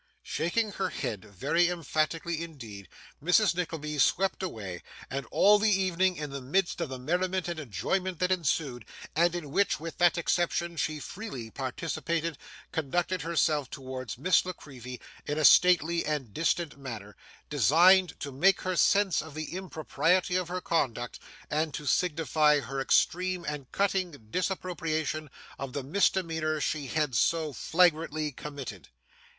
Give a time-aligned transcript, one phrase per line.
[0.23, 2.87] Shaking her head very emphatically indeed,
[3.23, 3.53] Mrs.
[3.53, 4.81] Nickleby swept away;
[5.11, 8.83] and all the evening, in the midst of the merriment and enjoyment that ensued,
[9.15, 12.39] and in which with that exception she freely participated,
[12.71, 17.15] conducted herself towards Miss La Creevy in a stately and distant manner,
[17.51, 22.81] designed to mark her sense of the impropriety of her conduct, and to signify her
[22.81, 25.29] extreme and cutting disapprobation
[25.59, 28.89] of the misdemeanour she had so flagrantly committed.